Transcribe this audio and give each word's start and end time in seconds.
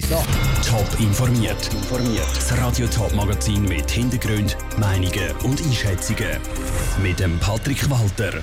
Top 0.00 1.00
informiert. 1.00 1.70
Das 2.34 2.58
Radio 2.58 2.86
Top 2.86 3.14
Magazin 3.14 3.62
mit 3.64 3.90
Hintergrund, 3.90 4.56
Meinungen 4.78 5.30
und 5.42 5.60
Einschätzungen 5.62 6.38
mit 7.02 7.18
dem 7.18 7.38
Patrick 7.38 7.88
Walter. 7.88 8.42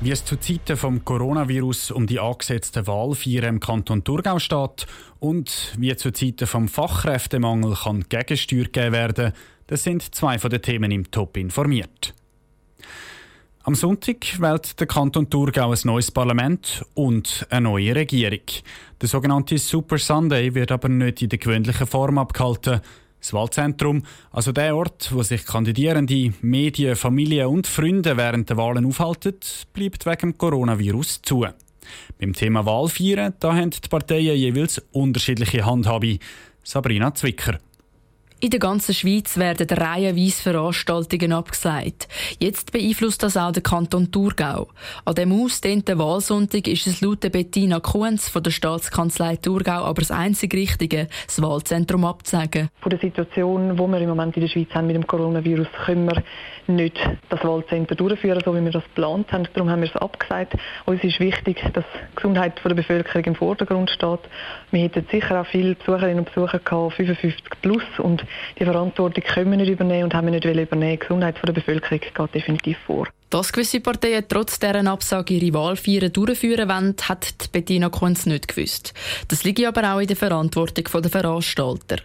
Wie 0.00 0.10
es 0.10 0.24
zu 0.24 0.36
Zeiten 0.36 0.78
vom 0.78 1.04
Coronavirus 1.04 1.90
um 1.90 2.06
die 2.06 2.20
angesetzten 2.20 2.86
Wahlfeiern 2.86 3.44
im 3.44 3.60
Kanton 3.60 4.02
Thurgau 4.02 4.38
steht 4.38 4.86
und 5.20 5.74
wie 5.78 5.94
zu 5.94 6.10
Zeiten 6.10 6.46
vom 6.46 6.68
Fachkräftemangel 6.68 7.74
kann 7.74 8.04
Gegensteuer 8.08 8.64
gegeben 8.64 8.92
werden, 8.92 9.32
das 9.66 9.82
sind 9.82 10.14
zwei 10.14 10.38
von 10.38 10.50
den 10.50 10.62
Themen 10.62 10.90
im 10.90 11.10
Top 11.10 11.36
informiert. 11.36 12.14
Am 13.66 13.74
Sonntag 13.74 14.42
wählt 14.42 14.78
der 14.78 14.86
Kanton 14.86 15.30
Thurgau 15.30 15.72
ein 15.72 15.78
neues 15.84 16.10
Parlament 16.10 16.84
und 16.92 17.46
eine 17.48 17.62
neue 17.62 17.94
Regierung. 17.94 18.42
Der 19.00 19.08
sogenannte 19.08 19.56
Super 19.56 19.96
Sunday 19.96 20.54
wird 20.54 20.70
aber 20.70 20.90
nicht 20.90 21.22
in 21.22 21.30
der 21.30 21.38
gewöhnlichen 21.38 21.86
Form 21.86 22.18
abgehalten. 22.18 22.82
Das 23.18 23.32
Wahlzentrum, 23.32 24.02
also 24.32 24.52
der 24.52 24.76
Ort, 24.76 25.10
wo 25.14 25.22
sich 25.22 25.46
Kandidierende, 25.46 26.34
Medien, 26.42 26.94
Familien 26.94 27.46
und 27.46 27.66
Freunde 27.66 28.18
während 28.18 28.50
der 28.50 28.58
Wahlen 28.58 28.84
aufhalten, 28.84 29.36
bleibt 29.72 30.04
wegen 30.04 30.36
Coronavirus 30.36 31.22
zu. 31.22 31.46
Beim 32.20 32.34
Thema 32.34 32.66
Wahlfeiern 32.66 33.32
da 33.40 33.54
haben 33.54 33.70
die 33.70 33.88
Parteien 33.88 34.36
jeweils 34.36 34.76
unterschiedliche 34.92 35.64
Handhabe. 35.64 36.18
Sabrina 36.62 37.14
Zwicker. 37.14 37.58
In 38.44 38.50
der 38.50 38.60
ganzen 38.60 38.92
Schweiz 38.92 39.38
werden 39.38 39.66
reihenweise 39.70 40.42
Veranstaltungen 40.42 41.32
abgesagt. 41.32 42.08
Jetzt 42.38 42.72
beeinflusst 42.72 43.22
das 43.22 43.38
auch 43.38 43.52
der 43.52 43.62
Kanton 43.62 44.12
Thurgau. 44.12 44.68
An 45.06 45.14
dem 45.14 45.32
ausdehnten 45.32 45.98
Wahlsonntag 45.98 46.68
ist 46.68 46.86
es 46.86 47.00
laut 47.00 47.20
Bettina 47.20 47.80
Kuhns 47.80 48.28
von 48.28 48.42
der 48.42 48.50
Staatskanzlei 48.50 49.36
Thurgau 49.36 49.84
aber 49.84 50.02
das 50.02 50.10
einzig 50.10 50.52
Richtige, 50.52 51.08
das 51.26 51.40
Wahlzentrum 51.40 52.04
abzusagen. 52.04 52.68
Von 52.82 52.90
der 52.90 52.98
Situation, 52.98 53.78
die 53.78 53.82
wir 53.82 53.98
im 53.98 54.10
Moment 54.10 54.36
in 54.36 54.42
der 54.42 54.48
Schweiz 54.50 54.68
haben 54.74 54.88
mit 54.88 54.96
dem 54.96 55.06
Coronavirus, 55.06 55.68
können 55.86 56.06
wir 56.06 56.22
nicht 56.66 56.98
das 57.30 57.42
Wahlzentrum 57.44 57.96
durchführen, 57.96 58.42
so 58.44 58.54
wie 58.54 58.62
wir 58.62 58.72
das 58.72 58.84
geplant 58.84 59.32
haben. 59.32 59.48
Darum 59.54 59.70
haben 59.70 59.80
wir 59.80 59.88
es 59.88 59.96
abgesagt. 59.96 60.54
Uns 60.84 61.02
ist 61.02 61.18
wichtig, 61.18 61.62
dass 61.72 61.84
die 61.94 62.16
Gesundheit 62.16 62.60
der 62.62 62.74
Bevölkerung 62.74 63.24
im 63.24 63.34
Vordergrund 63.34 63.90
steht. 63.90 64.20
Wir 64.70 64.82
hätten 64.82 65.06
sicher 65.10 65.40
auch 65.40 65.46
viele 65.46 65.74
Besucherinnen 65.74 66.18
und 66.18 66.32
Besucher 66.32 66.58
gehabt, 66.58 66.94
55 66.94 67.44
plus, 67.62 67.82
und 67.98 68.24
die 68.58 68.64
Verantwortung 68.64 69.24
können 69.24 69.50
wir 69.50 69.58
nicht 69.58 69.70
übernehmen 69.70 70.04
und 70.04 70.14
haben 70.14 70.26
wir 70.26 70.32
nicht 70.32 70.44
übernehmen. 70.44 70.92
Die 70.92 70.98
Gesundheit 70.98 71.36
der 71.44 71.52
Bevölkerung 71.52 72.00
geht 72.00 72.34
definitiv 72.34 72.78
vor. 72.86 73.08
Dass 73.30 73.52
gewisse 73.52 73.80
Parteien 73.80 74.24
trotz 74.28 74.58
deren 74.58 74.86
Absage 74.86 75.34
ihre 75.34 75.54
Wahlfeiern 75.54 76.12
durchführen 76.12 76.68
wollen, 76.68 76.94
hat 77.08 77.50
Bettina 77.50 77.88
Kunz 77.88 78.26
nicht 78.26 78.48
gewusst. 78.48 78.94
Das 79.28 79.42
liegt 79.44 79.64
aber 79.64 79.94
auch 79.94 80.00
in 80.00 80.06
der 80.06 80.16
Verantwortung 80.16 81.02
der 81.02 81.10
Veranstalter. 81.10 81.96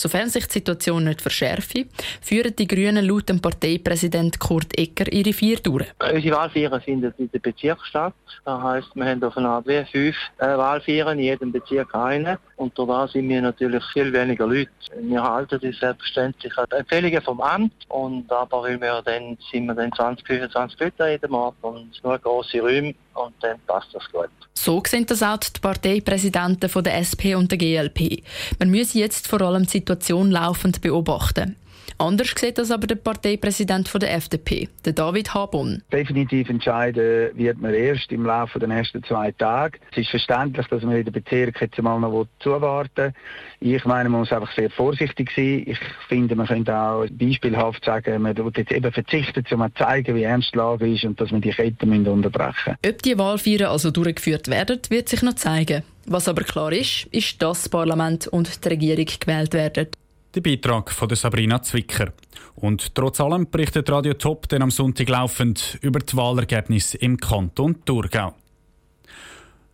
Sofern 0.00 0.30
sich 0.30 0.46
die 0.46 0.54
Situation 0.54 1.04
nicht 1.04 1.20
verschärfe, 1.20 1.84
führen 2.22 2.56
die 2.56 2.66
Grünen 2.66 3.04
laut 3.04 3.28
dem 3.28 3.38
Parteipräsident 3.38 4.38
Kurt 4.38 4.78
Ecker 4.78 5.12
ihre 5.12 5.34
vier 5.34 5.58
durch. 5.58 5.84
Unsere 6.00 6.36
Wahlfeiern 6.36 6.80
finden 6.80 7.12
in 7.18 7.30
der 7.30 7.38
Bezirksstadt. 7.38 8.14
Das 8.46 8.62
heisst, 8.62 8.88
wir 8.94 9.04
haben 9.04 9.22
auf 9.22 9.36
einer 9.36 9.62
wie 9.66 9.84
fünf 9.84 10.16
äh, 10.38 10.56
Wahlfeiern, 10.56 11.18
in 11.18 11.24
jedem 11.24 11.52
Bezirk 11.52 11.94
eine. 11.94 12.38
Und 12.56 12.78
da 12.78 13.06
sind 13.08 13.28
wir 13.28 13.42
natürlich 13.42 13.84
viel 13.92 14.10
weniger 14.10 14.46
Leute. 14.46 14.70
Wir 14.98 15.22
halten 15.22 15.58
uns 15.62 15.78
selbstverständlich 15.78 16.56
an 16.56 16.64
Empfehlungen 16.70 17.20
vom 17.20 17.42
Amt. 17.42 17.74
Und 17.88 18.32
aber 18.32 18.62
weil 18.62 18.80
wir 18.80 19.02
dann, 19.02 19.36
sind 19.52 19.66
wir 19.66 19.74
dann 19.74 19.92
20, 19.92 20.26
25 20.26 20.80
Leute 20.80 21.04
an 21.04 21.10
jedem 21.10 21.34
Ort 21.34 21.56
und 21.60 22.02
nur 22.02 22.18
grosse 22.18 22.62
Räume 22.62 22.94
und 23.12 23.34
dann 23.40 23.58
passt 23.66 23.94
das 23.94 24.10
gut. 24.10 24.30
So 24.62 24.82
sehen 24.86 25.06
das 25.06 25.22
auch 25.22 25.38
die 25.38 25.58
Parteipräsidenten 25.58 26.70
der 26.82 26.98
SP 27.00 27.32
und 27.34 27.50
der 27.50 27.56
GLP. 27.56 28.22
Man 28.58 28.68
müsse 28.68 28.98
jetzt 28.98 29.26
vor 29.26 29.40
allem 29.40 29.64
die 29.64 29.70
Situation 29.70 30.30
laufend 30.30 30.82
beobachten. 30.82 31.56
Anders 32.00 32.32
sieht 32.34 32.56
das 32.56 32.70
aber 32.70 32.86
der 32.86 32.94
Parteipräsident 32.94 33.86
von 33.86 34.00
der 34.00 34.14
FDP, 34.14 34.70
der 34.86 34.94
David 34.94 35.34
Habon. 35.34 35.82
Definitiv 35.92 36.48
entscheiden 36.48 37.28
wird 37.34 37.60
man 37.60 37.74
erst 37.74 38.10
im 38.10 38.24
Laufe 38.24 38.58
der 38.58 38.68
nächsten 38.68 39.04
zwei 39.04 39.32
Tage. 39.32 39.78
Es 39.92 39.98
ist 39.98 40.08
verständlich, 40.08 40.66
dass 40.68 40.82
man 40.82 40.96
in 40.96 41.04
den 41.04 41.12
Bezirk 41.12 41.60
jetzt 41.60 41.80
mal 41.82 42.00
noch 42.00 42.26
zuwarten 42.38 43.12
will. 43.60 43.74
Ich 43.74 43.84
meine, 43.84 44.08
man 44.08 44.20
muss 44.20 44.32
einfach 44.32 44.50
sehr 44.56 44.70
vorsichtig 44.70 45.30
sein. 45.36 45.64
Ich 45.66 45.78
finde, 46.08 46.36
man 46.36 46.46
könnte 46.46 46.74
auch 46.74 47.04
beispielhaft 47.10 47.84
sagen, 47.84 48.22
man 48.22 48.34
wird 48.34 48.56
jetzt 48.56 48.72
eben 48.72 48.90
verzichten, 48.90 49.44
um 49.50 49.60
zu 49.66 49.74
zeigen, 49.84 50.14
wie 50.14 50.22
ernst 50.22 50.54
die 50.54 50.56
Lage 50.56 50.90
ist 50.90 51.04
und 51.04 51.20
dass 51.20 51.30
man 51.30 51.42
die 51.42 51.50
Ketten 51.50 52.06
unterbrechen 52.06 52.76
müssen. 52.82 52.94
Ob 52.94 53.02
die 53.02 53.18
Wahlfeiern 53.18 53.70
also 53.70 53.90
durchgeführt 53.90 54.48
werden, 54.48 54.80
wird 54.88 55.10
sich 55.10 55.20
noch 55.20 55.34
zeigen. 55.34 55.82
Was 56.06 56.28
aber 56.28 56.44
klar 56.44 56.72
ist, 56.72 57.08
ist, 57.10 57.42
dass 57.42 57.64
das 57.64 57.68
Parlament 57.68 58.26
und 58.26 58.64
die 58.64 58.68
Regierung 58.68 59.06
gewählt 59.20 59.52
werden. 59.52 59.88
Der 60.32 60.42
Beitrag 60.42 60.92
von 60.92 61.12
Sabrina 61.12 61.60
Zwicker. 61.60 62.12
Und 62.54 62.94
trotz 62.94 63.20
allem 63.20 63.50
berichtet 63.50 63.90
Radio 63.90 64.14
Top 64.14 64.48
dann 64.48 64.62
am 64.62 64.70
Sonntag 64.70 65.08
laufend 65.08 65.76
über 65.80 65.98
die 65.98 66.16
Wahlergebnisse 66.16 66.98
im 66.98 67.16
Kanton 67.16 67.84
Thurgau. 67.84 68.36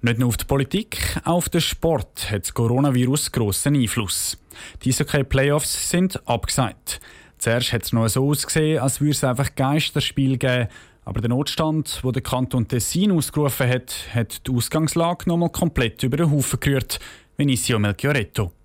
Nicht 0.01 0.19
nur 0.19 0.29
auf 0.29 0.39
die 0.39 0.47
Politik, 0.47 1.21
auch 1.25 1.35
auf 1.35 1.49
den 1.51 1.61
Sport 1.61 2.31
hat 2.31 2.45
das 2.45 2.55
Coronavirus 2.55 3.33
grossen 3.33 3.77
Einfluss. 3.77 4.39
Die 4.83 4.89
Eishockey-Playoffs 4.89 5.91
sind 5.91 6.27
abgesagt. 6.27 7.01
Zuerst 7.37 7.75
hat 7.75 7.83
es 7.83 7.93
noch 7.93 8.09
so 8.09 8.27
ausgesehen, 8.27 8.79
als 8.79 9.03
würde 9.03 9.11
es 9.11 9.25
einfach 9.25 9.55
Geisterspiel 9.55 10.39
geben, 10.39 10.69
aber 11.05 11.21
der 11.21 11.29
Notstand, 11.29 12.01
wo 12.03 12.13
der 12.13 12.23
Kanton 12.23 12.67
Tessin 12.67 13.13
ausgerufen 13.13 13.69
hat, 13.69 13.95
hat 14.15 14.47
die 14.47 14.53
Ausgangslage 14.53 15.29
nochmal 15.29 15.51
komplett 15.51 16.03
über 16.03 16.17
den 16.17 16.31
Haufen 16.31 16.61
gerührt. 16.61 16.99
Vinicio 17.37 17.79
Melchioretto. 17.79 18.56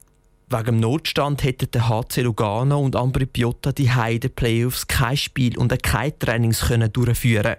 Wegen 0.52 0.82
Notstand 0.82 1.46
hätten 1.46 1.72
der 1.72 1.88
HC 1.88 2.24
Lugano 2.24 2.78
und 2.82 2.98
Ambri 2.98 3.26
Piotta 3.26 3.72
die 3.72 3.90
Heide 3.90 4.28
Playoffs 4.28 4.86
kein 4.86 5.16
Spiel 5.16 5.58
und 5.58 5.82
kein 5.82 6.20
Trainings 6.20 6.68
können 6.68 6.92
durchführen. 6.92 7.56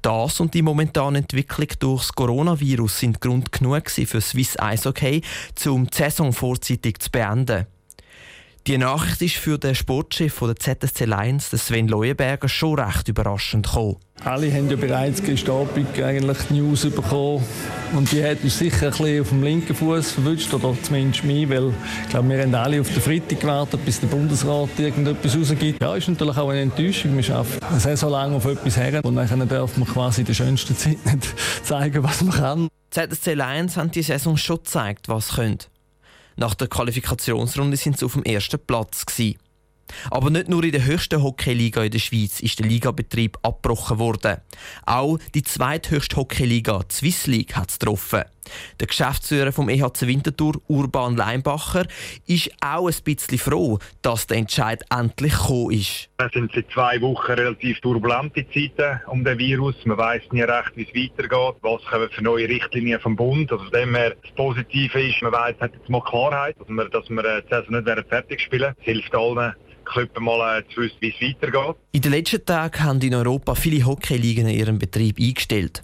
Das 0.00 0.40
und 0.40 0.54
die 0.54 0.62
momentane 0.62 1.18
Entwicklung 1.18 1.68
durch 1.78 2.02
das 2.06 2.14
Coronavirus 2.14 2.98
sind 2.98 3.20
Grund 3.20 3.52
genug 3.52 3.90
für 3.90 4.22
Swiss 4.22 4.58
Eishockey, 4.58 5.20
um 5.66 5.86
die 5.86 5.94
Saison 5.94 6.32
vorzeitig 6.32 6.98
zu 6.98 7.10
beenden. 7.10 7.66
Die 8.66 8.78
Nachricht 8.78 9.20
ist 9.20 9.36
für 9.36 9.58
den 9.58 9.74
Sportchef 9.74 10.38
der 10.38 10.56
ZSC 10.56 11.04
Lions, 11.04 11.50
Sven 11.50 11.86
Leuenberger, 11.86 12.48
schon 12.48 12.78
recht 12.80 13.06
überraschend 13.08 13.66
gekommen. 13.66 13.96
Alle 14.24 14.50
haben 14.50 14.70
ja 14.70 14.76
bereits 14.76 15.22
gestern 15.22 15.68
Abend 15.68 16.02
eigentlich 16.02 16.38
die 16.48 16.54
News 16.54 16.88
bekommen 16.88 17.44
und 17.94 18.10
die 18.10 18.24
hat 18.24 18.42
uns 18.42 18.58
sicher 18.58 18.86
ein 18.86 18.90
bisschen 18.92 19.20
auf 19.20 19.28
dem 19.28 19.42
linken 19.42 19.74
Fuß 19.74 20.12
verwünscht, 20.12 20.54
oder 20.54 20.74
zumindest 20.80 21.24
mich, 21.24 21.46
weil 21.50 21.74
ich 22.04 22.08
glaube, 22.08 22.30
wir 22.30 22.42
haben 22.42 22.54
alle 22.54 22.80
auf 22.80 22.90
den 22.90 23.02
Freitag 23.02 23.40
gewartet, 23.40 23.84
bis 23.84 24.00
der 24.00 24.06
Bundesrat 24.06 24.70
irgendetwas 24.78 25.36
rausgibt. 25.36 25.82
Ja, 25.82 25.94
ist 25.94 26.08
natürlich 26.08 26.36
auch 26.38 26.48
eine 26.48 26.62
Enttäuschung. 26.62 27.18
Wir 27.18 27.34
arbeiten 27.34 27.66
eine 27.66 27.80
Saison 27.80 28.10
lang 28.12 28.34
auf 28.34 28.46
etwas 28.46 28.78
her 28.78 29.04
und 29.04 29.14
dann 29.14 29.46
darf 29.46 29.76
man 29.76 29.86
quasi 29.86 30.22
in 30.22 30.26
der 30.26 30.34
schönsten 30.34 30.74
Zeit 30.74 31.04
nicht 31.04 31.34
zeigen, 31.64 32.02
was 32.02 32.22
man 32.22 32.34
kann. 32.34 32.68
Die 32.96 33.08
ZSC 33.08 33.34
Lions 33.34 33.76
haben 33.76 33.90
die 33.90 34.02
Saison 34.02 34.38
schon 34.38 34.56
gezeigt, 34.56 35.10
was 35.10 35.34
können. 35.34 35.58
Nach 36.36 36.54
der 36.54 36.68
Qualifikationsrunde 36.68 37.76
sind 37.76 37.98
sie 37.98 38.04
auf 38.04 38.14
dem 38.14 38.24
ersten 38.24 38.58
Platz. 38.58 39.06
Gewesen. 39.06 39.38
Aber 40.10 40.30
nicht 40.30 40.48
nur 40.48 40.64
in 40.64 40.72
der 40.72 40.84
höchsten 40.84 41.22
Hockeyliga 41.22 41.84
in 41.84 41.90
der 41.90 41.98
Schweiz 41.98 42.40
ist 42.40 42.58
der 42.58 42.66
Ligabetrieb 42.66 43.38
abgebrochen 43.42 43.98
worden. 43.98 44.38
Auch 44.86 45.18
die 45.34 45.42
zweithöchste 45.42 46.16
Hockeyliga, 46.16 46.80
die 46.90 46.94
Swiss 46.94 47.26
League, 47.26 47.56
hat 47.56 47.70
es 47.70 47.78
getroffen. 47.78 48.24
Der 48.80 48.86
Geschäftsführer 48.86 49.52
vom 49.52 49.68
EHC 49.68 50.06
Winterthur, 50.06 50.60
Urban 50.68 51.16
Leinbacher, 51.16 51.86
ist 52.26 52.50
auch 52.60 52.88
ein 52.88 52.94
bisschen 53.04 53.38
froh, 53.38 53.78
dass 54.02 54.26
der 54.26 54.38
Entscheid 54.38 54.82
endlich 54.90 55.32
gekommen 55.32 55.72
ist. 55.72 56.08
Es 56.18 56.32
sind 56.32 56.52
seit 56.54 56.70
zwei 56.72 57.00
Wochen 57.00 57.32
relativ 57.32 57.80
turbulente 57.80 58.46
Zeiten 58.48 59.00
um 59.06 59.24
den 59.24 59.38
Virus. 59.38 59.74
Man 59.84 59.98
weiß 59.98 60.22
nie 60.32 60.42
recht, 60.42 60.72
wie 60.76 60.82
es 60.82 60.94
weitergeht. 60.94 61.56
Was 61.62 61.82
kommen 61.84 62.08
für 62.10 62.22
neue 62.22 62.48
Richtlinien 62.48 63.00
vom 63.00 63.16
Bund? 63.16 63.50
Also 63.52 63.68
dem 63.70 63.94
her 63.94 64.14
das 64.22 64.30
Positive 64.34 65.00
ist, 65.00 65.22
man 65.22 65.32
weiß, 65.32 65.56
hat 65.60 65.72
jetzt 65.74 65.88
mal 65.88 66.02
Klarheit, 66.02 66.56
dass 66.58 66.68
wir, 66.68 66.88
dass 66.88 67.08
wir 67.08 67.40
die 67.42 67.48
Saison 67.48 67.84
nicht 67.84 68.08
fertig 68.08 68.40
spielen. 68.40 68.74
Das 68.76 68.84
hilft 68.84 69.14
allen 69.14 69.54
Club 69.84 70.18
mal 70.20 70.58
äh, 70.58 70.74
zu 70.74 70.80
wissen, 70.80 70.96
wie 71.00 71.08
es 71.08 71.20
weitergeht. 71.20 71.76
In 71.92 72.00
den 72.00 72.12
letzten 72.12 72.44
Tagen 72.44 72.82
haben 72.82 73.00
in 73.00 73.14
Europa 73.14 73.54
viele 73.54 73.84
Hockeyligen 73.84 74.48
ihren 74.48 74.78
Betrieb 74.78 75.18
eingestellt. 75.18 75.82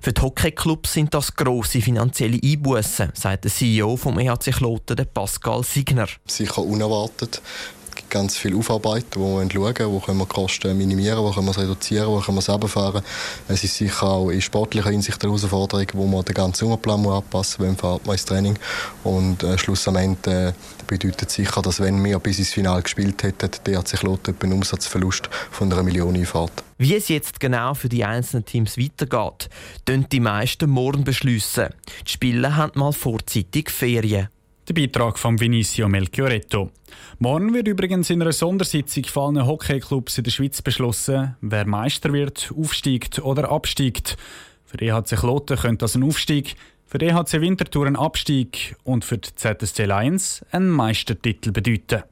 Für 0.00 0.12
die 0.12 0.20
Hockeyclubs 0.20 0.92
sind 0.92 1.12
das 1.14 1.34
grosse 1.34 1.80
finanzielle 1.80 2.38
Einbußen, 2.42 3.10
sagt 3.14 3.44
der 3.44 3.50
CEO 3.50 3.96
vom 3.96 4.18
EHC 4.18 4.52
Kloten, 4.52 4.96
Pascal 5.12 5.62
Signer. 5.64 6.08
Sicher 6.26 6.62
unerwartet 6.62 7.42
ganz 8.08 8.36
viel 8.36 8.56
aufarbeiten, 8.56 9.20
wo 9.20 9.38
wir 9.38 9.50
schauen, 9.50 9.92
wo 9.92 10.00
können 10.00 10.18
wir 10.18 10.26
Kosten 10.26 10.76
minimieren, 10.76 11.22
wo 11.22 11.30
können 11.30 11.46
wir 11.46 11.50
es 11.50 11.58
reduzieren, 11.58 12.08
wo 12.08 12.20
können 12.20 12.36
wir 12.36 12.40
es 12.40 12.48
runterfahren. 12.48 13.02
Es 13.48 13.64
ist 13.64 13.76
sicher 13.76 14.06
auch 14.06 14.30
in 14.30 14.40
sportlicher 14.40 14.90
Hinsicht 14.90 15.22
eine 15.22 15.32
Herausforderung, 15.32 15.86
wo 15.94 16.06
man 16.06 16.24
den 16.24 16.34
ganzen 16.34 16.60
Sommerplan 16.60 17.06
anpassen 17.06 17.66
muss, 17.66 17.82
wenn 17.82 18.00
man 18.04 18.14
ins 18.14 18.24
Training. 18.24 18.58
Und 19.04 19.42
äh, 19.42 19.58
schlussendlich 19.58 20.34
äh, 20.34 20.52
bedeutet 20.88 21.30
sicher, 21.30 21.62
dass 21.62 21.80
wenn 21.80 22.04
wir 22.04 22.18
bis 22.18 22.40
ins 22.40 22.52
Finale 22.52 22.82
gespielt 22.82 23.22
hätten, 23.22 23.50
der 23.64 23.86
sich 23.86 24.02
Lot 24.02 24.28
einen 24.28 24.52
Umsatzverlust 24.52 25.28
von 25.52 25.72
einer 25.72 25.84
Million 25.84 26.16
einfährt. 26.16 26.64
Wie 26.78 26.96
es 26.96 27.08
jetzt 27.08 27.38
genau 27.38 27.74
für 27.74 27.88
die 27.88 28.04
einzelnen 28.04 28.44
Teams 28.44 28.76
weitergeht, 28.76 29.48
können 29.86 30.06
die 30.10 30.18
meisten 30.18 30.68
morgen 30.68 31.04
beschließen. 31.04 31.68
Die 32.06 32.10
Spieler 32.10 32.56
haben 32.56 32.80
mal 32.80 32.92
vorzeitig 32.92 33.70
Ferien. 33.70 34.28
Der 34.68 34.74
Beitrag 34.74 35.18
von 35.18 35.40
Vinicio 35.40 35.88
Melchioretto. 35.88 36.70
Morgen 37.20 37.54
wird 37.54 37.68
übrigens 37.68 38.10
in 38.10 38.20
einer 38.20 38.32
Sondersitzung 38.32 39.04
von 39.04 39.36
allen 39.36 39.46
Hockeyclubs 39.46 40.18
in 40.18 40.24
der 40.24 40.30
Schweiz 40.30 40.60
beschlossen, 40.60 41.36
wer 41.40 41.66
Meister 41.66 42.12
wird, 42.12 42.52
aufsteigt 42.54 43.18
oder 43.20 43.50
absteigt. 43.50 44.16
Für 44.66 44.82
EHC 44.82 45.16
Kloten 45.16 45.56
könnte 45.56 45.78
das 45.78 45.94
ein 45.94 46.02
Aufstieg, 46.02 46.54
für 46.88 47.00
EHC 47.00 47.42
Winterthur 47.42 47.86
ein 47.86 47.96
Abstieg 47.96 48.74
und 48.82 49.04
für 49.04 49.18
die 49.18 49.34
ZSC 49.34 49.84
Lions 49.84 50.44
ein 50.50 50.68
Meistertitel 50.68 51.52
bedeuten. 51.52 52.02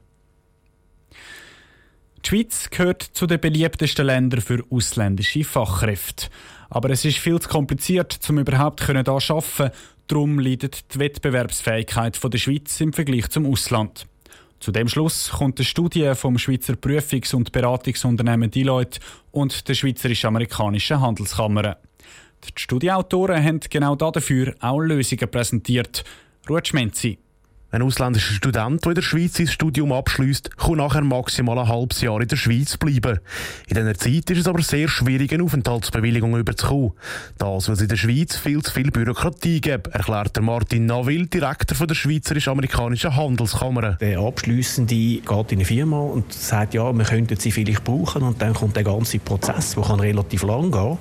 Die 2.23 2.29
Schweiz 2.29 2.69
gehört 2.69 3.01
zu 3.01 3.25
den 3.25 3.39
beliebtesten 3.39 4.05
Ländern 4.05 4.41
für 4.41 4.63
ausländische 4.69 5.43
Fachkräfte. 5.43 6.27
Aber 6.69 6.89
es 6.91 7.05
ist 7.05 7.17
viel 7.17 7.39
zu 7.39 7.49
kompliziert, 7.49 8.19
um 8.29 8.37
überhaupt 8.37 8.85
hier 8.85 9.03
zu 9.03 9.33
arbeiten. 9.33 9.71
Darum 10.07 10.39
leidet 10.39 10.93
die 10.93 10.99
Wettbewerbsfähigkeit 10.99 12.19
der 12.23 12.37
Schweiz 12.37 12.79
im 12.79 12.93
Vergleich 12.93 13.29
zum 13.29 13.45
Ausland. 13.45 14.05
Zu 14.59 14.71
dem 14.71 14.87
Schluss 14.87 15.29
kommt 15.29 15.59
eine 15.59 15.65
Studie 15.65 16.11
vom 16.15 16.37
Schweizer 16.37 16.75
Prüfungs- 16.75 17.33
und 17.33 17.51
Beratungsunternehmen 17.51 18.51
Deloitte 18.51 18.99
und 19.31 19.67
der 19.67 19.73
Schweizerisch-Amerikanischen 19.73 20.99
Handelskammer. 20.99 21.77
Die 22.43 22.51
Studieautoren 22.55 23.43
haben 23.43 23.59
genau 23.69 23.95
dafür 23.95 24.53
auch 24.59 24.79
Lösungen 24.79 25.29
präsentiert. 25.29 26.03
Ruhe 26.49 26.61
Schmenzi. 26.63 27.17
Ein 27.77 27.83
ausländischer 27.83 28.33
Student, 28.33 28.83
der 28.83 28.89
in 28.89 28.95
der 28.95 29.01
Schweiz 29.03 29.35
sein 29.35 29.45
Studium 29.45 29.91
abschließt, 29.91 30.57
kann 30.57 30.77
nachher 30.77 31.03
maximal 31.03 31.59
ein 31.59 31.67
halbes 31.67 32.01
Jahr 32.01 32.19
in 32.19 32.27
der 32.27 32.35
Schweiz 32.35 32.75
bleiben. 32.75 33.19
In 33.67 33.75
dieser 33.75 33.93
Zeit 33.93 34.31
ist 34.31 34.39
es 34.39 34.47
aber 34.47 34.63
sehr 34.63 34.87
schwierig, 34.87 35.31
eine 35.31 35.43
Aufenthaltsbewilligung 35.43 36.35
überzukommen. 36.35 36.93
Das, 37.37 37.67
weil 37.67 37.75
es 37.75 37.81
in 37.81 37.87
der 37.87 37.95
Schweiz 37.95 38.35
viel 38.35 38.63
zu 38.63 38.73
viel 38.73 38.89
Bürokratie 38.89 39.61
gibt, 39.61 39.89
erklärt 39.89 40.41
Martin 40.41 40.87
Navil, 40.87 41.27
Direktor 41.27 41.85
der 41.85 41.93
Schweizerisch-Amerikanischen 41.93 43.15
Handelskammer. 43.15 43.91
Der 44.01 44.21
Abschliessende 44.21 44.95
geht 44.95 45.51
in 45.51 45.59
eine 45.59 45.65
Firma 45.65 45.99
und 45.99 46.33
sagt, 46.33 46.73
ja, 46.73 46.91
wir 46.91 47.05
könnten 47.05 47.37
sie 47.37 47.51
vielleicht 47.51 47.83
brauchen 47.83 48.23
und 48.23 48.41
dann 48.41 48.55
kommt 48.55 48.75
der 48.75 48.85
ganze 48.85 49.19
Prozess, 49.19 49.75
der 49.75 49.83
kann 49.83 49.99
relativ 49.99 50.41
lang 50.41 50.71
gehen. 50.71 50.97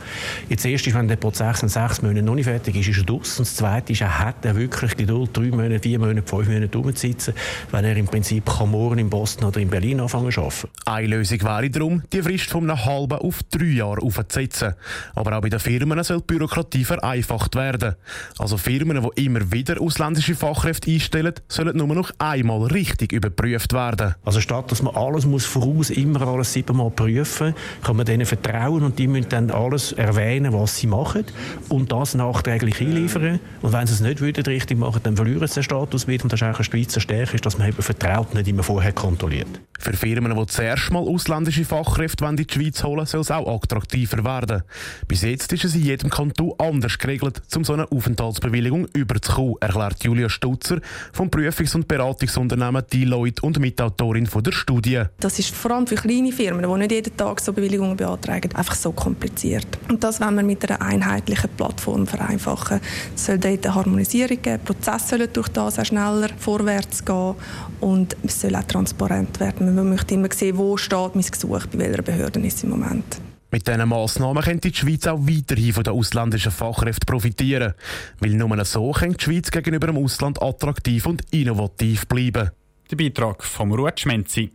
Jetzt 0.51 0.67
erst 0.67 0.87
ist, 0.87 0.95
wenn 0.95 1.09
der 1.09 1.17
Prozess 1.17 1.63
in 1.63 1.71
sechs 1.71 2.03
Monaten 2.03 2.27
noch 2.27 2.35
nicht 2.35 2.45
fertig 2.45 2.77
ist, 2.77 2.89
ist 2.89 2.99
er 2.99 3.05
draus. 3.05 3.39
Und 3.39 3.49
das 3.49 3.57
Zweite 3.57 3.95
ist, 3.95 4.03
er 4.03 4.19
hat 4.19 4.45
wirklich 4.45 4.95
Geduld, 4.95 5.35
drei 5.35 5.45
Monate, 5.45 5.79
vier 5.79 5.99
Monate, 5.99 6.23
fünf 6.23 6.47
Monate 6.49 6.66
nicht 6.67 6.77
rumsitzen, 6.77 7.35
wenn 7.71 7.85
er 7.85 7.97
im 7.97 8.07
Prinzip 8.07 8.47
kann 8.47 8.71
morgen 8.71 8.99
in 8.99 9.11
Boston 9.11 9.49
oder 9.49 9.61
in 9.61 9.69
Berlin 9.69 10.01
anfangen 10.01 10.31
zu 10.31 10.41
arbeiten. 10.41 10.69
Eine 10.85 11.07
Lösung 11.09 11.43
wäre 11.43 11.71
darum, 11.71 12.03
die 12.13 12.23
Frist 12.23 12.51
von 12.51 12.69
einem 12.71 12.85
halben 12.85 13.19
auf 13.19 13.43
drei 13.51 13.65
Jahre 13.65 14.03
aufzusetzen. 14.03 14.75
Aber 15.15 15.37
auch 15.37 15.41
bei 15.41 15.49
den 15.49 15.61
Firmen 15.61 16.03
soll 16.03 16.19
die 16.21 16.25
Bürokratie 16.27 16.85
vereinfacht 16.85 17.55
werden. 17.55 17.95
Also 18.39 18.57
Firmen, 18.57 19.03
die 19.17 19.25
immer 19.25 19.53
wieder 19.53 19.81
ausländische 19.81 20.35
Fachkräfte 20.35 20.91
einstellen, 20.91 21.35
sollen 21.49 21.77
nur 21.77 21.89
noch 21.89 22.11
einmal 22.19 22.63
richtig 22.65 23.13
überprüft 23.13 23.73
werden. 23.73 24.15
Also 24.25 24.41
statt 24.41 24.71
dass 24.71 24.83
man 24.83 24.95
alles 24.95 25.27
muss 25.27 25.45
voraus 25.45 25.91
immer 25.91 26.27
alles 26.27 26.53
siebenmal 26.53 26.91
prüfen, 26.91 27.55
kann 27.83 27.97
man 27.97 28.07
denen 28.07 28.27
vertrauen 28.27 28.83
und 28.83 28.99
die 28.99 29.07
müssen 29.07 29.29
dann 29.29 29.51
alles 29.51 29.93
erwähnen, 29.93 30.53
was 30.53 30.77
sie 30.77 30.87
machen 30.87 31.25
und 31.69 31.93
das 31.93 32.15
nachträglich 32.15 32.81
einliefern. 32.81 33.41
Und 33.63 33.73
wenn 33.73 33.87
sie 33.87 33.95
es 33.95 34.01
nicht 34.01 34.21
richtig 34.23 34.79
machen, 34.79 35.01
dann 35.03 35.17
verlieren 35.17 35.47
sie 35.47 35.55
den 35.55 35.63
Status 35.63 36.07
wieder 36.07 36.25
und 36.25 36.33
das 36.33 36.41
eigentlich 36.47 36.73
eine 36.73 36.85
Schweizer 36.85 37.01
Stärke, 37.01 37.35
ist, 37.35 37.47
dass 37.47 37.59
man 37.59 37.69
eben 37.69 37.83
vertraut, 37.83 38.35
nicht 38.35 38.49
immer 38.49 38.63
vorher 38.63 38.93
kontrolliert. 38.93 39.61
Für 39.79 39.93
Firmen, 39.93 40.35
die 40.35 40.47
zuerst 40.47 40.91
mal 40.91 41.01
ausländische 41.01 41.65
Fachkräfte 41.65 42.25
in 42.25 42.37
die 42.37 42.47
Schweiz 42.51 42.83
holen 42.83 43.07
soll 43.07 43.21
es 43.21 43.31
auch 43.31 43.47
attraktiver 43.63 44.25
werden. 44.25 44.63
Bis 45.07 45.23
jetzt 45.23 45.53
ist 45.53 45.65
es 45.65 45.75
in 45.75 45.83
jedem 45.83 46.11
Kanton 46.11 46.55
anders 46.59 46.99
geregelt, 46.99 47.43
um 47.55 47.65
so 47.65 47.75
eine 47.75 47.91
Aufenthaltsbewilligung 47.93 48.89
überzukommen, 48.95 49.57
erklärt 49.61 50.03
Julia 50.03 50.29
Stutzer 50.29 50.81
vom 51.13 51.31
Prüfungs- 51.31 51.75
und 51.75 51.87
Beratungsunternehmen 51.87 52.85
Deloitte 52.93 53.43
und 53.43 53.59
Mitautorin 53.59 54.27
von 54.27 54.43
der 54.43 54.53
Studie. 54.53 55.03
Das 55.21 55.39
ist 55.39 55.55
vor 55.55 55.73
allem 55.73 55.87
für 55.87 55.97
kleine 55.97 56.33
Firmen, 56.33 56.69
die 56.69 56.79
nicht 56.79 56.93
jeden 56.93 57.17
Tag 57.17 57.41
so 57.41 57.53
Bewilligungen 57.53 57.97
beantragen, 57.97 58.55
einfach 58.55 58.75
so 58.75 58.93
kompliziert. 58.93 59.67
Und 59.89 60.03
das 60.03 60.21
wollen 60.21 60.37
wir 60.37 60.43
mit 60.43 60.69
einer 60.69 60.81
einheitlichen 60.81 61.51
Plattform 61.51 62.07
vereinfachen. 62.07 62.81
Es 63.15 63.27
soll 63.27 63.39
dort 63.39 63.65
eine 63.65 63.75
Harmonisierung 63.75 64.41
geben, 64.41 64.65
Prozesse 64.65 65.11
sollen 65.11 65.29
durch 65.33 65.49
das 65.49 65.79
auch 65.79 65.85
schneller 65.85 66.29
vorwärts 66.39 67.05
gehen 67.05 67.35
und 67.81 68.17
es 68.23 68.41
soll 68.41 68.55
auch 68.57 68.65
transparent 68.65 69.41
werden. 69.41 69.75
Man 69.75 69.91
möchte 69.91 70.15
immer 70.15 70.33
sehen, 70.33 70.59
wo 70.59 70.77
steht 70.77 71.15
mein 71.15 71.25
Gesuch, 71.25 71.67
bei 71.67 71.79
welcher 71.79 72.03
Behörde 72.03 72.41
ist 72.41 72.65
im 72.65 72.71
Moment. 72.71 73.21
Mit 73.51 73.67
diesen 73.69 73.89
Massnahmen 73.89 74.43
könnte 74.43 74.71
die 74.71 74.77
Schweiz 74.77 75.07
auch 75.07 75.21
weiterhin 75.21 75.73
von 75.73 75.85
den 75.85 75.95
ausländischen 75.95 76.53
Fachkräften 76.53 77.07
profitieren. 77.07 77.75
Weil 78.19 78.31
nur 78.31 78.65
so 78.65 78.91
kann 78.91 79.13
die 79.13 79.25
Schweiz 79.25 79.51
gegenüber 79.51 79.87
dem 79.87 79.99
Ausland 79.99 80.43
attraktiv 80.43 81.07
und 81.07 81.23
innovativ 81.31 82.07
bleiben. 82.07 82.51
Der 82.91 82.97
Beitrag 82.97 83.45
vom 83.45 83.73
Ruth 83.73 84.01
Schmenzi. 84.01 84.51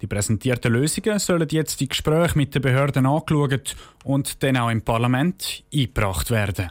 Die 0.00 0.06
präsentierten 0.06 0.72
Lösungen 0.72 1.18
sollen 1.18 1.48
jetzt 1.50 1.80
in 1.80 1.88
Gespräche 1.88 2.36
mit 2.36 2.54
den 2.54 2.62
Behörden 2.62 3.06
angeschaut 3.06 3.74
und 4.04 4.42
dann 4.42 4.58
auch 4.58 4.70
im 4.70 4.82
Parlament 4.82 5.64
eingebracht 5.72 6.30
werden. 6.30 6.70